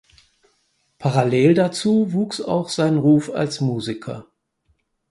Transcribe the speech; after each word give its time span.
Parallel 0.97 1.53
dazu 1.53 2.11
wuchs 2.11 2.41
auch 2.41 2.69
sein 2.69 2.97
Ruf 2.97 3.29
als 3.29 3.61
Musiker. 3.61 4.25